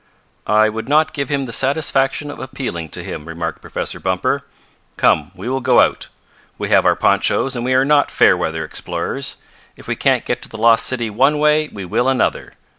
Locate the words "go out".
5.61-6.07